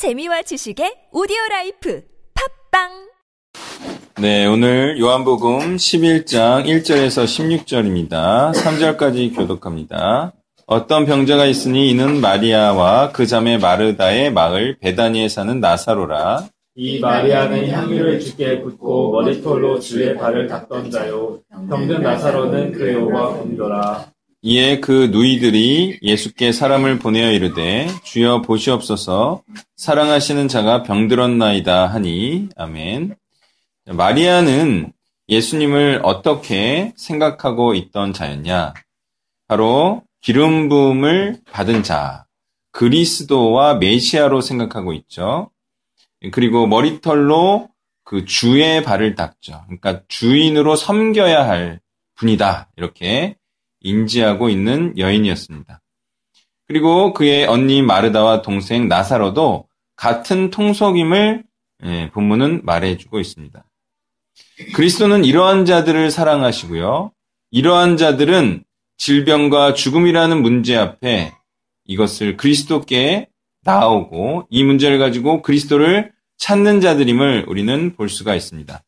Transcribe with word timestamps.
재미와 0.00 0.40
지식의 0.40 1.12
오디오 1.12 1.36
라이프 1.50 2.02
팟빵 2.70 2.88
네, 4.22 4.46
오늘 4.46 4.98
요한복음 4.98 5.76
11장 5.76 6.64
1절에서 6.64 7.26
16절입니다. 7.26 8.54
3절까지 8.54 9.36
교독합니다. 9.36 10.32
어떤 10.64 11.04
병자가 11.04 11.44
있으니 11.44 11.90
이는 11.90 12.18
마리아와 12.18 13.12
그 13.12 13.26
자매 13.26 13.58
마르다의 13.58 14.32
마을 14.32 14.78
베다니에 14.78 15.28
사는 15.28 15.60
나사로라. 15.60 16.48
이 16.76 16.98
마리아는 16.98 17.68
향유를 17.68 18.20
주께 18.20 18.62
붓고 18.62 19.12
머리털로 19.12 19.80
주의 19.80 20.16
발을 20.16 20.48
닦던 20.48 20.90
자요. 20.90 21.40
병든 21.68 22.00
나사로는 22.00 22.72
그 22.72 22.90
오라버니더라. 22.90 24.06
이에 24.42 24.80
그 24.80 25.08
누이들이 25.12 25.98
예수께 26.02 26.52
사람을 26.52 26.98
보내어 26.98 27.30
이르되 27.30 27.88
주여 28.04 28.40
보시옵소서 28.40 29.42
사랑하시는 29.76 30.48
자가 30.48 30.82
병들었나이다 30.82 31.86
하니 31.86 32.48
아멘. 32.56 33.16
마리아는 33.86 34.92
예수님을 35.28 36.00
어떻게 36.04 36.92
생각하고 36.96 37.74
있던 37.74 38.12
자였냐? 38.14 38.72
바로 39.46 40.02
기름 40.22 40.68
부음을 40.68 41.40
받은 41.50 41.82
자, 41.82 42.24
그리스도와 42.72 43.74
메시아로 43.74 44.40
생각하고 44.40 44.92
있죠. 44.94 45.50
그리고 46.32 46.66
머리털로 46.66 47.68
그 48.04 48.24
주의 48.24 48.82
발을 48.82 49.14
닦죠. 49.14 49.62
그러니까 49.66 50.02
주인으로 50.08 50.76
섬겨야 50.76 51.46
할 51.46 51.80
분이다. 52.16 52.70
이렇게 52.76 53.36
인지하고 53.80 54.48
있는 54.48 54.96
여인이었습니다. 54.98 55.80
그리고 56.66 57.12
그의 57.12 57.46
언니 57.46 57.82
마르다와 57.82 58.42
동생 58.42 58.88
나사로도 58.88 59.66
같은 59.96 60.50
통속임을 60.50 61.44
예, 61.82 62.10
본문은 62.12 62.60
말해주고 62.64 63.18
있습니다. 63.18 63.64
그리스도는 64.74 65.24
이러한 65.24 65.64
자들을 65.64 66.10
사랑하시고요. 66.10 67.12
이러한 67.50 67.96
자들은 67.96 68.64
질병과 68.98 69.74
죽음이라는 69.74 70.42
문제 70.42 70.76
앞에 70.76 71.32
이것을 71.86 72.36
그리스도께 72.36 73.28
나오고 73.62 74.46
이 74.50 74.62
문제를 74.62 74.98
가지고 74.98 75.42
그리스도를 75.42 76.12
찾는 76.36 76.80
자들임을 76.80 77.46
우리는 77.48 77.94
볼 77.96 78.08
수가 78.08 78.34
있습니다. 78.34 78.82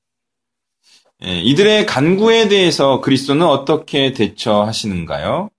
예, 1.25 1.41
이들의 1.41 1.87
간구에 1.87 2.49
대해서 2.49 3.01
그리스도는 3.01 3.47
어떻게 3.47 4.13
대처하시는가요? 4.13 5.51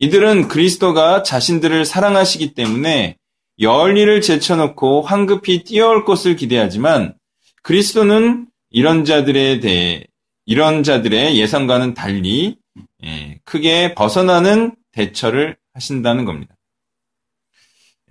이들은 0.00 0.48
그리스도가 0.48 1.22
자신들을 1.22 1.84
사랑하시기 1.84 2.54
때문에 2.54 3.16
열리를 3.60 4.20
제쳐놓고 4.20 5.02
황급히 5.02 5.62
뛰어올 5.62 6.04
것을 6.04 6.34
기대하지만 6.34 7.14
그리스도는 7.62 8.48
이런 8.70 9.04
자들에 9.04 9.60
대해 9.60 10.04
이런 10.44 10.82
자들의 10.82 11.38
예상과는 11.38 11.94
달리 11.94 12.56
예, 13.04 13.38
크게 13.44 13.94
벗어나는 13.94 14.74
대처를 14.90 15.56
하신다는 15.74 16.24
겁니다. 16.24 16.56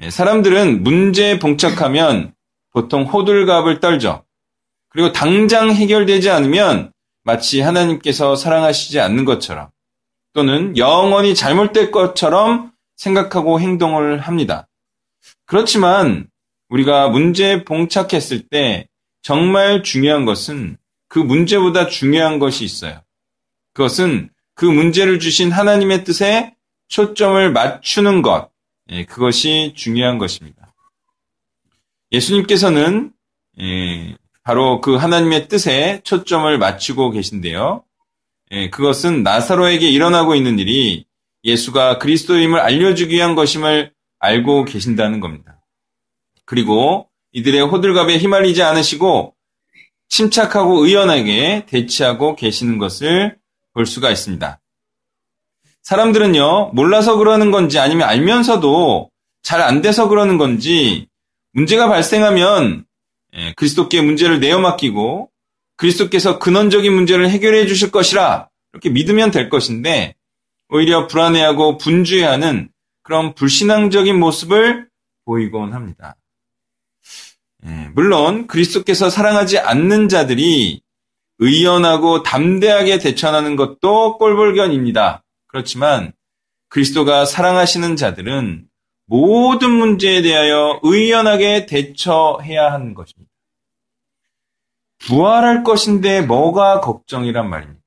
예, 0.01 0.09
사람들은 0.09 0.83
문제에 0.83 1.39
봉착하면 1.39 2.33
보통 2.71 3.03
호들갑을 3.03 3.81
떨죠. 3.81 4.23
그리고 4.87 5.11
당장 5.11 5.71
해결되지 5.71 6.29
않으면 6.29 6.91
마치 7.23 7.61
하나님께서 7.61 8.35
사랑하시지 8.35 8.99
않는 8.99 9.25
것처럼 9.25 9.69
또는 10.33 10.77
영원히 10.77 11.35
잘못될 11.35 11.91
것처럼 11.91 12.71
생각하고 12.95 13.59
행동을 13.59 14.19
합니다. 14.19 14.67
그렇지만 15.45 16.27
우리가 16.69 17.09
문제에 17.09 17.63
봉착했을 17.63 18.47
때 18.47 18.87
정말 19.21 19.83
중요한 19.83 20.25
것은 20.25 20.77
그 21.07 21.19
문제보다 21.19 21.87
중요한 21.87 22.39
것이 22.39 22.63
있어요. 22.63 23.01
그것은 23.73 24.29
그 24.55 24.65
문제를 24.65 25.19
주신 25.19 25.51
하나님의 25.51 26.03
뜻에 26.03 26.55
초점을 26.87 27.51
맞추는 27.51 28.21
것, 28.21 28.49
예, 28.89 29.05
그것이 29.05 29.73
중요한 29.75 30.17
것입니다. 30.17 30.73
예수님께서는 32.11 33.11
예, 33.59 34.15
바로 34.43 34.81
그 34.81 34.95
하나님의 34.95 35.47
뜻에 35.47 36.01
초점을 36.03 36.57
맞추고 36.57 37.11
계신데요. 37.11 37.83
예, 38.51 38.69
그것은 38.69 39.23
나사로에게 39.23 39.89
일어나고 39.89 40.35
있는 40.35 40.59
일이 40.59 41.05
예수가 41.43 41.99
그리스도임을 41.99 42.59
알려주기 42.59 43.15
위한 43.15 43.35
것임을 43.35 43.93
알고 44.19 44.65
계신다는 44.65 45.19
겁니다. 45.19 45.61
그리고 46.45 47.09
이들의 47.31 47.61
호들갑에 47.61 48.17
휘말리지 48.17 48.61
않으시고 48.61 49.35
침착하고 50.09 50.85
의연하게 50.85 51.65
대치하고 51.67 52.35
계시는 52.35 52.77
것을 52.77 53.37
볼 53.73 53.85
수가 53.85 54.11
있습니다. 54.11 54.59
사람들은요, 55.83 56.71
몰라서 56.73 57.15
그러는 57.17 57.51
건지 57.51 57.79
아니면 57.79 58.07
알면서도 58.09 59.09
잘 59.43 59.61
안 59.61 59.81
돼서 59.81 60.07
그러는 60.07 60.37
건지 60.37 61.07
문제가 61.53 61.87
발생하면 61.87 62.85
예, 62.85 62.90
그리스도께 63.55 64.01
문제를 64.01 64.39
내어 64.39 64.59
맡기고 64.59 65.29
그리스도께서 65.77 66.39
근원적인 66.39 66.93
문제를 66.93 67.29
해결해 67.29 67.65
주실 67.65 67.91
것이라 67.91 68.49
이렇게 68.73 68.89
믿으면 68.89 69.31
될 69.31 69.49
것인데 69.49 70.15
오히려 70.69 71.07
불안해하고 71.07 71.77
분주해하는 71.77 72.69
그런 73.03 73.33
불신앙적인 73.35 74.17
모습을 74.17 74.87
보이곤 75.25 75.73
합니다. 75.73 76.15
예, 77.65 77.89
물론 77.93 78.47
그리스도께서 78.47 79.09
사랑하지 79.09 79.59
않는 79.59 80.09
자들이 80.09 80.81
의연하고 81.39 82.23
담대하게 82.23 82.99
대처하는 82.99 83.55
것도 83.55 84.17
꼴불견입니다. 84.17 85.23
그렇지만 85.47 86.13
그리스도가 86.69 87.25
사랑하시는 87.25 87.95
자들은 87.95 88.67
모든 89.11 89.71
문제에 89.71 90.21
대하여 90.21 90.79
의연하게 90.83 91.65
대처해야 91.65 92.71
하는 92.71 92.93
것입니다. 92.93 93.29
부활할 94.99 95.65
것인데 95.65 96.21
뭐가 96.21 96.79
걱정이란 96.79 97.49
말입니까? 97.49 97.81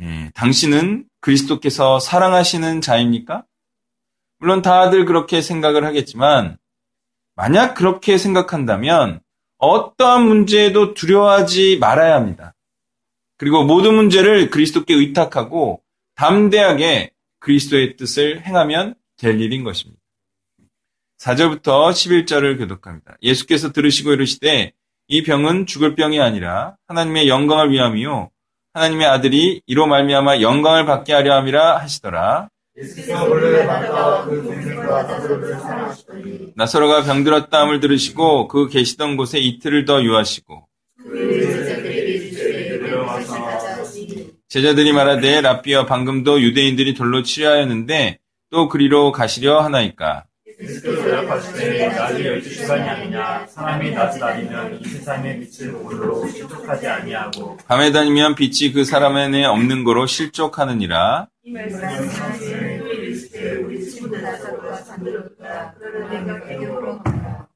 예, 0.00 0.30
당신은 0.34 1.04
그리스도께서 1.20 2.00
사랑하시는 2.00 2.80
자입니까? 2.80 3.44
물론 4.38 4.60
다들 4.60 5.04
그렇게 5.04 5.40
생각을 5.40 5.84
하겠지만 5.84 6.58
만약 7.36 7.74
그렇게 7.74 8.18
생각한다면 8.18 9.20
어떠한 9.58 10.26
문제에도 10.26 10.94
두려워하지 10.94 11.78
말아야 11.78 12.16
합니다. 12.16 12.56
그리고 13.36 13.62
모든 13.62 13.94
문제를 13.94 14.50
그리스도께 14.50 14.94
의탁하고 14.94 15.80
담대하게 16.16 17.12
그리스도의 17.38 17.96
뜻을 17.96 18.44
행하면 18.44 18.96
될 19.24 19.40
일인 19.40 19.64
것입니다. 19.64 20.02
4절부터 21.18 21.90
11절을 21.90 22.58
교독합니다. 22.58 23.16
예수께서 23.22 23.72
들으시고 23.72 24.12
이르시되 24.12 24.72
이 25.08 25.22
병은 25.22 25.64
죽을 25.64 25.94
병이 25.94 26.20
아니라 26.20 26.76
하나님의 26.88 27.28
영광을 27.28 27.70
위함이요 27.70 28.30
하나님의 28.74 29.06
아들이 29.06 29.62
이로 29.66 29.86
말미암아 29.86 30.42
영광을 30.42 30.84
받게 30.84 31.14
하려 31.14 31.36
함이라 31.36 31.78
하시더라. 31.78 32.50
나사로가 36.56 37.04
병들었다함을 37.04 37.80
들으시고 37.80 38.48
그 38.48 38.68
계시던 38.68 39.16
곳에 39.16 39.38
이틀을 39.38 39.86
더 39.86 40.02
유하시고 40.02 40.68
제자들이 44.48 44.92
말하되 44.92 45.40
라비어 45.40 45.86
방금도 45.86 46.42
유대인들이 46.42 46.94
돌로 46.94 47.22
치려하였는데 47.22 48.18
또 48.54 48.68
그리로 48.68 49.10
가시려 49.10 49.62
하나이까. 49.62 50.26
낮이 51.96 52.22
12시간이 52.22 52.86
아니냐 52.86 53.46
사람이 53.48 53.90
낮에 53.90 54.20
다니면 54.20 54.80
이 54.80 54.88
세상의 54.88 55.40
빛을 55.40 55.72
모르로 55.72 56.28
실족하지 56.28 56.86
아니하고 56.86 57.56
밤에 57.66 57.90
다니면 57.90 58.36
빛이 58.36 58.72
그 58.72 58.84
사람 58.84 59.16
안에 59.16 59.44
없는 59.44 59.82
거로 59.82 60.06
실족하느니라. 60.06 61.26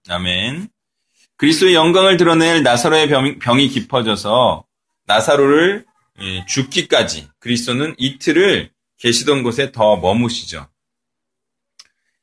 아멘. 0.08 0.68
그리스도의 1.36 1.74
영광을 1.74 2.16
드러낼 2.16 2.64
나사로의 2.64 3.08
병, 3.38 3.60
이 3.60 3.68
깊어져서 3.68 4.64
나사로를 5.06 5.84
예, 6.20 6.44
죽기까지 6.46 7.28
그리스도는 7.38 7.94
이틀을 7.96 8.70
계시던 8.98 9.44
곳에 9.44 9.70
더 9.70 9.96
머무시죠. 9.96 10.66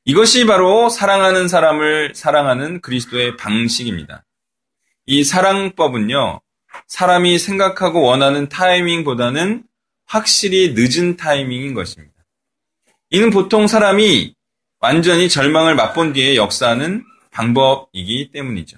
이것이 0.08 0.46
바로 0.46 0.88
사랑하는 0.88 1.48
사람을 1.48 2.14
사랑하는 2.14 2.80
그리스도의 2.82 3.38
방식입니다. 3.38 4.24
이 5.08 5.24
사랑법은요, 5.24 6.42
사람이 6.88 7.40
생각하고 7.40 8.04
원하는 8.04 8.48
타이밍보다는 8.48 9.64
확실히 10.06 10.76
늦은 10.76 11.18
타이밍인 11.18 11.74
것입니다. 11.74 12.14
이는 13.10 13.32
보통 13.32 13.66
사람이 13.66 14.36
완전히 14.80 15.28
절망을 15.28 15.74
맛본 15.74 16.14
뒤에 16.14 16.36
역사하는 16.36 17.04
방법이기 17.32 18.30
때문이죠. 18.32 18.78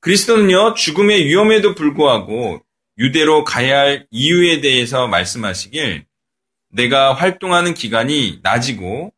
그리스도는요, 0.00 0.72
죽음의 0.72 1.26
위험에도 1.26 1.74
불구하고 1.74 2.62
유대로 2.96 3.44
가야 3.44 3.80
할 3.80 4.06
이유에 4.10 4.62
대해서 4.62 5.08
말씀하시길 5.08 6.06
내가 6.70 7.12
활동하는 7.12 7.74
기간이 7.74 8.40
낮이고 8.42 9.12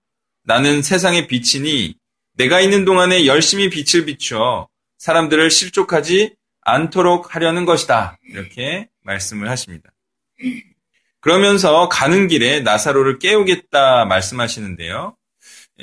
나는 0.49 0.81
세상의 0.81 1.27
빛이니 1.27 1.95
내가 2.33 2.61
있는 2.62 2.87
동안에 2.87 3.27
열심히 3.27 3.69
빛을 3.69 4.06
비추어 4.06 4.67
사람들을 4.97 5.50
실족하지 5.50 6.37
않도록 6.62 7.35
하려는 7.35 7.67
것이다. 7.67 8.19
이렇게 8.31 8.89
말씀을 9.03 9.50
하십니다. 9.50 9.91
그러면서 11.21 11.91
가는 11.91 12.29
길에 12.29 12.61
나사로를 12.61 13.19
깨우겠다 13.19 14.06
말씀하시는데요. 14.06 15.19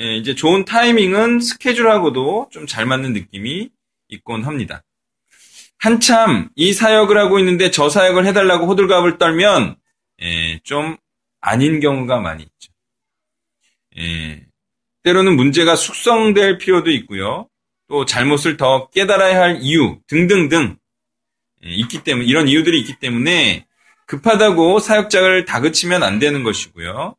예, 0.00 0.16
이제 0.16 0.34
좋은 0.34 0.64
타이밍은 0.64 1.38
스케줄하고도 1.38 2.48
좀 2.50 2.66
잘 2.66 2.86
맞는 2.86 3.12
느낌이 3.12 3.70
있곤 4.08 4.42
합니다. 4.42 4.82
한참 5.78 6.48
이 6.56 6.72
사역을 6.72 7.16
하고 7.16 7.38
있는데 7.38 7.70
저 7.70 7.88
사역을 7.88 8.26
해달라고 8.26 8.66
호들갑을 8.66 9.18
떨면 9.18 9.76
예, 10.22 10.58
좀 10.64 10.96
아닌 11.40 11.78
경우가 11.78 12.18
많이 12.18 12.42
있죠. 12.42 12.72
예, 13.98 14.45
때로는 15.06 15.36
문제가 15.36 15.76
숙성될 15.76 16.58
필요도 16.58 16.90
있고요. 16.90 17.48
또 17.86 18.04
잘못을 18.04 18.56
더 18.56 18.90
깨달아야 18.90 19.40
할 19.40 19.58
이유 19.62 20.00
등등등 20.08 20.76
예, 21.64 21.68
있기 21.68 22.02
때문에 22.02 22.26
이런 22.26 22.48
이유들이 22.48 22.80
있기 22.80 22.98
때문에 22.98 23.68
급하다고 24.06 24.80
사역자를 24.80 25.44
다그치면 25.44 26.02
안 26.02 26.18
되는 26.18 26.42
것이고요. 26.42 27.14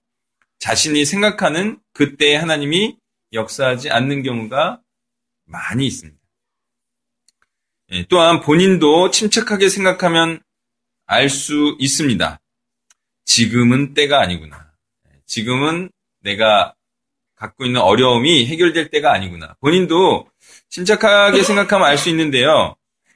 자신이 0.60 1.06
생각하는 1.06 1.80
그때 1.94 2.36
하나님이 2.36 2.98
역사하지 3.32 3.90
않는 3.90 4.22
경우가 4.22 4.82
많이 5.46 5.88
있습니다. 5.88 6.20
예, 7.94 8.06
또한 8.10 8.42
본인도 8.42 9.12
침착하게 9.12 9.70
생각하면 9.70 10.42
알 11.06 11.30
수 11.30 11.78
있습니다. 11.80 12.42
지금은 13.24 13.94
때가 13.94 14.20
아니구나. 14.20 14.74
예, 15.08 15.22
지금은 15.26 15.90
내가 16.20 16.74
갖고 17.38 17.66
있는 17.66 17.80
어려움이 17.82 18.48
해결될 18.48 18.90
때가 18.90 19.14
아니구나. 19.14 19.56
본인도 19.62 20.28
침착하게 20.70 21.44
생각하면 21.44 21.88
알 21.88 21.98
수 21.98 22.10
있는데요. 22.10 22.76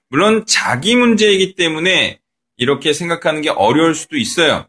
물론 0.10 0.46
자기 0.46 0.96
문제이기 0.96 1.56
때문에 1.56 2.20
이렇게 2.58 2.94
생각하는 2.94 3.42
게 3.42 3.50
어려울 3.50 3.96
수도 3.96 4.18
있어요. 4.18 4.68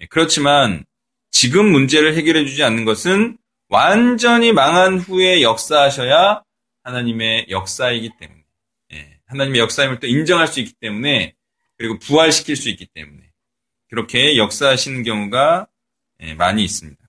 예, 0.00 0.06
그렇지만 0.06 0.84
지금 1.30 1.70
문제를 1.70 2.14
해결해 2.14 2.44
주지 2.46 2.62
않는 2.64 2.84
것은 2.84 3.36
완전히 3.68 4.52
망한 4.52 4.98
후에 4.98 5.42
역사하셔야 5.42 6.42
하나님의 6.84 7.46
역사이기 7.50 8.10
때문에. 8.18 8.38
하나님의 9.26 9.60
역사임을 9.60 10.00
또 10.00 10.06
인정할 10.06 10.46
수 10.46 10.58
있기 10.60 10.72
때문에 10.80 11.34
그리고 11.76 11.98
부활시킬 11.98 12.56
수 12.56 12.70
있기 12.70 12.86
때문에 12.86 13.30
그렇게 13.90 14.38
역사하시는 14.38 15.02
경우가 15.02 15.66
예, 16.22 16.34
많이 16.34 16.64
있습니다. 16.64 17.07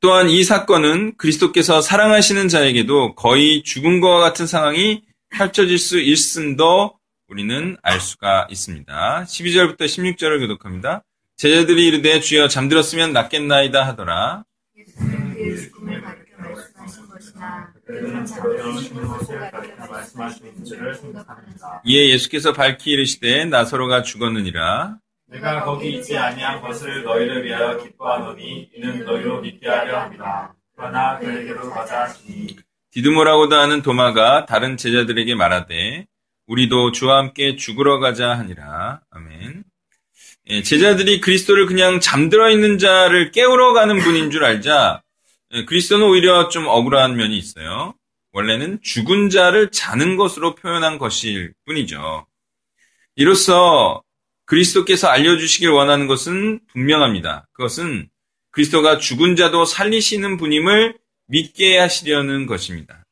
또한 0.00 0.30
이 0.30 0.42
사건은 0.44 1.16
그리스도께서 1.18 1.82
사랑하시는 1.82 2.48
자에게도 2.48 3.14
거의 3.14 3.62
죽은 3.62 4.00
것과 4.00 4.20
같은 4.20 4.46
상황이 4.46 5.02
펼쳐질 5.28 5.78
수 5.78 6.00
있음도 6.00 6.98
우리는 7.28 7.76
알 7.82 8.00
수가 8.00 8.48
있습니다. 8.50 9.24
12절부터 9.28 9.82
16절을 9.82 10.40
교독합니다. 10.40 11.04
제자들이 11.36 11.86
이르되 11.86 12.20
주여 12.20 12.48
잠들었으면 12.48 13.12
낫겠나이다 13.12 13.86
하더라. 13.88 14.44
이에 21.84 22.08
예수께서 22.10 22.52
밝히 22.52 22.92
이르시되 22.92 23.44
나사로가 23.44 24.02
죽었느니라. 24.02 24.98
내가 25.30 25.64
거기 25.64 25.90
있지 25.96 26.16
아니한 26.16 26.60
것을 26.60 27.04
너희를 27.04 27.44
위하여 27.44 27.78
기뻐하노니 27.78 28.70
이는 28.74 29.04
너희로 29.04 29.40
믿게 29.40 29.68
하려 29.68 30.00
합니다. 30.00 30.54
그러나 30.74 31.18
그에게로 31.18 31.70
가자 31.70 32.02
하시니 32.02 32.56
디드모라고도 32.90 33.56
하는 33.56 33.82
도마가 33.82 34.46
다른 34.46 34.76
제자들에게 34.76 35.34
말하되 35.36 36.06
우리도 36.48 36.90
주와 36.90 37.18
함께 37.18 37.54
죽으러 37.54 38.00
가자 38.00 38.30
하니라. 38.30 39.02
아멘. 39.10 39.62
예, 40.48 40.62
제자들이 40.62 41.20
그리스도를 41.20 41.66
그냥 41.66 42.00
잠들어 42.00 42.50
있는 42.50 42.78
자를 42.78 43.30
깨우러 43.30 43.72
가는 43.72 44.00
분인 44.00 44.32
줄 44.32 44.44
알자 44.44 45.02
예, 45.52 45.64
그리스도는 45.64 46.06
오히려 46.06 46.48
좀 46.48 46.66
억울한 46.66 47.16
면이 47.16 47.36
있어요. 47.38 47.94
원래는 48.32 48.80
죽은 48.82 49.30
자를 49.30 49.70
자는 49.70 50.16
것으로 50.16 50.56
표현한 50.56 50.98
것일 50.98 51.52
뿐이죠. 51.66 52.26
이로써 53.14 54.02
그리스도께서 54.50 55.06
알려주시길 55.06 55.68
원하는 55.68 56.08
것은 56.08 56.58
분명합니다. 56.72 57.46
그것은 57.52 58.10
그리스도가 58.50 58.98
죽은 58.98 59.36
자도 59.36 59.64
살리시는 59.64 60.38
분임을 60.38 60.98
믿게 61.26 61.78
하시려는 61.78 62.46
것입니다. 62.46 63.06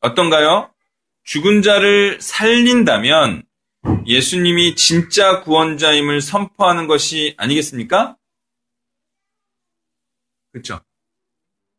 어떤가요? 0.00 0.72
죽은 1.24 1.62
자를 1.62 2.20
살린다면 2.20 3.42
예수님이 4.06 4.76
진짜 4.76 5.40
구원자임을 5.40 6.20
선포하는 6.20 6.86
것이 6.86 7.34
아니겠습니까? 7.36 8.16
그렇죠? 10.52 10.80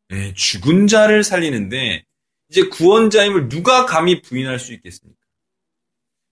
네, 0.09 0.33
죽은 0.33 0.87
자를 0.87 1.23
살리는데 1.23 2.03
이제 2.49 2.63
구원자임을 2.63 3.47
누가 3.47 3.85
감히 3.85 4.21
부인할 4.21 4.59
수 4.59 4.73
있겠습니까? 4.73 5.17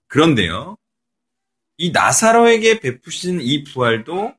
그런데요. 0.08 0.78
이 1.78 1.92
나사로에게 1.92 2.80
베푸신 2.80 3.42
이 3.42 3.64
부활도 3.64 4.34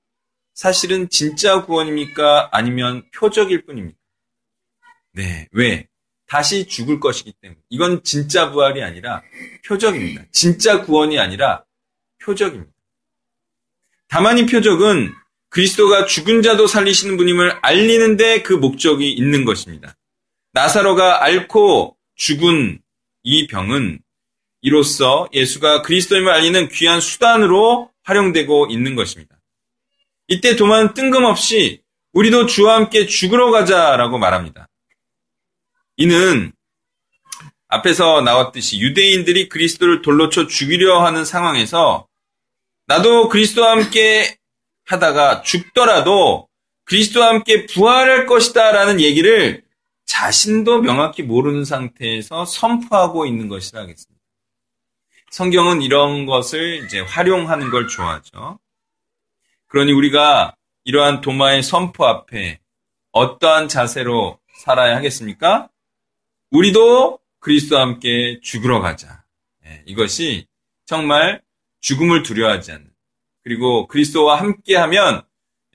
사실은 0.54 1.08
진짜 1.10 1.64
구원입니까? 1.64 2.48
아니면 2.52 3.02
표적일 3.14 3.66
뿐입니까? 3.66 3.98
네. 5.12 5.48
왜? 5.52 5.88
다시 6.26 6.66
죽을 6.66 6.98
것이기 6.98 7.34
때문에. 7.40 7.60
이건 7.68 8.02
진짜 8.02 8.50
부활이 8.50 8.82
아니라 8.82 9.22
표적입니다. 9.66 10.24
진짜 10.32 10.82
구원이 10.82 11.18
아니라 11.18 11.64
표적입니다. 12.22 12.72
다만 14.08 14.38
이 14.38 14.46
표적은 14.46 15.12
그리스도가 15.50 16.06
죽은 16.06 16.42
자도 16.42 16.66
살리시는 16.66 17.16
분임을 17.16 17.58
알리는데 17.62 18.42
그 18.42 18.52
목적이 18.52 19.12
있는 19.12 19.44
것입니다. 19.44 19.96
나사로가 20.52 21.22
앓고 21.22 21.96
죽은 22.16 22.80
이 23.22 23.46
병은 23.46 24.00
이로써 24.66 25.28
예수가 25.32 25.82
그리스도임을 25.82 26.32
알리는 26.32 26.68
귀한 26.70 27.00
수단으로 27.00 27.88
활용되고 28.02 28.66
있는 28.68 28.96
것입니다. 28.96 29.36
이때 30.26 30.56
도마는 30.56 30.92
뜬금없이 30.92 31.82
우리도 32.12 32.46
주와 32.46 32.74
함께 32.74 33.06
죽으러 33.06 33.52
가자라고 33.52 34.18
말합니다. 34.18 34.68
이는 35.96 36.52
앞에서 37.68 38.22
나왔듯이 38.22 38.80
유대인들이 38.80 39.48
그리스도를 39.48 40.02
돌로 40.02 40.30
쳐 40.30 40.48
죽이려 40.48 40.98
하는 41.04 41.24
상황에서 41.24 42.08
나도 42.86 43.28
그리스도와 43.28 43.70
함께 43.70 44.36
하다가 44.86 45.42
죽더라도 45.42 46.48
그리스도와 46.86 47.28
함께 47.28 47.66
부활할 47.66 48.26
것이다 48.26 48.72
라는 48.72 49.00
얘기를 49.00 49.62
자신도 50.06 50.82
명확히 50.82 51.22
모르는 51.22 51.64
상태에서 51.64 52.44
선포하고 52.44 53.26
있는 53.26 53.46
것이라 53.46 53.82
하겠습니다. 53.82 54.15
성경은 55.36 55.82
이런 55.82 56.24
것을 56.24 56.86
이제 56.86 57.00
활용하는 57.00 57.68
걸 57.68 57.88
좋아하죠. 57.88 58.58
그러니 59.66 59.92
우리가 59.92 60.56
이러한 60.84 61.20
도마의 61.20 61.62
선포 61.62 62.06
앞에 62.06 62.58
어떠한 63.12 63.68
자세로 63.68 64.40
살아야 64.56 64.96
하겠습니까? 64.96 65.68
우리도 66.52 67.18
그리스도와 67.40 67.82
함께 67.82 68.40
죽으러 68.42 68.80
가자. 68.80 69.24
네, 69.62 69.82
이것이 69.84 70.46
정말 70.86 71.42
죽음을 71.80 72.22
두려워하지 72.22 72.72
않는 72.72 72.90
그리고 73.42 73.86
그리스도와 73.88 74.40
함께하면 74.40 75.22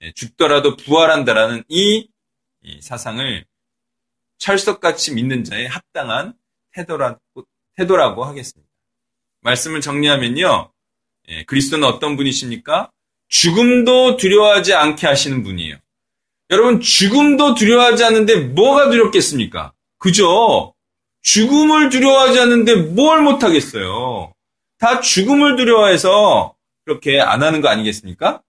예, 0.02 0.12
죽더라도 0.14 0.76
부활한다라는 0.76 1.66
이 1.68 2.10
사상을 2.80 3.46
철석같이 4.40 5.14
믿는 5.14 5.44
자의 5.44 5.68
합당한 5.68 6.34
태도라고, 6.72 7.46
태도라고 7.76 8.26
하겠습니다. 8.26 8.71
말씀을 9.42 9.82
정리하면요. 9.82 10.72
예, 11.30 11.44
그리스도는 11.46 11.88
어떤 11.88 12.16
분이십니까? 12.18 12.92
죽음도 13.28 14.18
두려워하지 14.18 14.74
않게 14.74 15.08
하시는 15.08 15.44
분이에요. 15.44 15.78
여러분, 16.50 16.82
죽음도 16.82 17.56
두려워하지 17.56 18.04
않는데 18.04 18.36
뭐가 18.36 18.90
두렵겠습니까? 18.90 19.74
그죠? 19.98 20.74
죽음을 21.22 21.90
두려워하지 21.90 22.40
않는데 22.40 22.76
뭘 22.76 23.22
못하겠어요? 23.22 24.34
다 24.80 25.00
죽음을 25.00 25.56
두려워해서 25.56 26.56
그렇게 26.84 27.20
안 27.22 27.44
하는 27.44 27.62
거 27.62 27.70
아니겠습니까? 27.70 28.42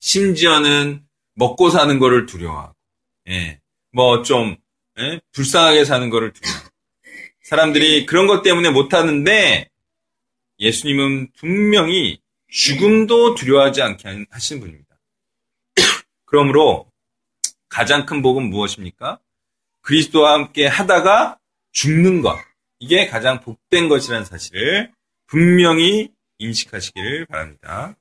심지어는 0.00 1.02
먹고 1.34 1.70
사는 1.70 1.98
거를 1.98 2.26
두려워하고, 2.26 2.74
예, 3.28 3.60
뭐 3.92 4.22
좀 4.22 4.56
예? 4.98 5.20
불쌍하게 5.32 5.84
사는 5.84 6.08
거를 6.10 6.32
두고 6.32 6.48
사람들이 7.42 8.06
그런 8.06 8.26
것 8.26 8.42
때문에 8.42 8.70
못하는데 8.70 9.68
예수님은 10.58 11.32
분명히 11.32 12.20
죽음도 12.48 13.34
두려워하지 13.34 13.82
않게 13.82 14.26
하시는 14.30 14.60
분입니다. 14.60 14.96
그러므로 16.24 16.90
가장 17.68 18.06
큰 18.06 18.22
복은 18.22 18.48
무엇입니까? 18.50 19.20
그리스도와 19.82 20.34
함께 20.34 20.66
하다가 20.66 21.38
죽는 21.72 22.22
것. 22.22 22.36
이게 22.78 23.06
가장 23.06 23.40
복된 23.40 23.88
것이라는 23.88 24.24
사실을 24.24 24.92
분명히 25.26 26.10
인식하시기를 26.38 27.26
바랍니다. 27.26 27.96